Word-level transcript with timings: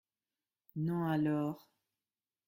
Non 0.77 1.03
alors! 1.03 1.69